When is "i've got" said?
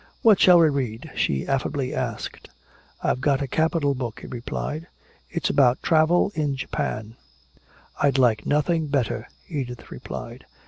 3.03-3.39